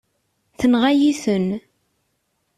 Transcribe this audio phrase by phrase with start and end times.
[0.59, 1.49] Tenɣa-yi-ten.